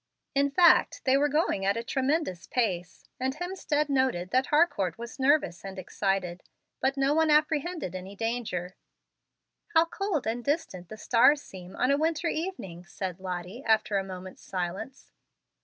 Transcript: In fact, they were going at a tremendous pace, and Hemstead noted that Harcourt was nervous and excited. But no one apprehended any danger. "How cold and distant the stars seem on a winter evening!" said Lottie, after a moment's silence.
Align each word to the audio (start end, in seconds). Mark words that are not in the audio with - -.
In 0.33 0.49
fact, 0.49 1.01
they 1.03 1.15
were 1.15 1.29
going 1.29 1.63
at 1.63 1.77
a 1.77 1.83
tremendous 1.83 2.47
pace, 2.47 3.07
and 3.19 3.35
Hemstead 3.35 3.87
noted 3.87 4.31
that 4.31 4.47
Harcourt 4.47 4.97
was 4.97 5.19
nervous 5.19 5.63
and 5.63 5.77
excited. 5.77 6.41
But 6.79 6.97
no 6.97 7.13
one 7.13 7.29
apprehended 7.29 7.93
any 7.93 8.15
danger. 8.15 8.73
"How 9.75 9.85
cold 9.85 10.25
and 10.25 10.43
distant 10.43 10.89
the 10.89 10.97
stars 10.97 11.43
seem 11.43 11.75
on 11.75 11.91
a 11.91 11.97
winter 11.99 12.29
evening!" 12.29 12.83
said 12.87 13.19
Lottie, 13.19 13.63
after 13.63 13.99
a 13.99 14.03
moment's 14.03 14.41
silence. 14.41 15.11